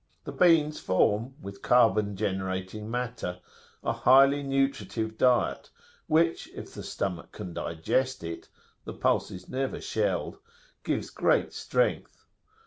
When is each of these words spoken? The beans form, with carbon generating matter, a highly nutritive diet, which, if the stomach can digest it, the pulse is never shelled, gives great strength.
The 0.23 0.31
beans 0.31 0.79
form, 0.79 1.35
with 1.43 1.61
carbon 1.61 2.15
generating 2.15 2.89
matter, 2.89 3.39
a 3.83 3.93
highly 3.93 4.41
nutritive 4.41 5.15
diet, 5.15 5.69
which, 6.07 6.47
if 6.55 6.73
the 6.73 6.81
stomach 6.81 7.31
can 7.31 7.53
digest 7.53 8.23
it, 8.23 8.49
the 8.83 8.93
pulse 8.95 9.29
is 9.29 9.47
never 9.47 9.79
shelled, 9.79 10.39
gives 10.83 11.11
great 11.11 11.53
strength. 11.53 12.25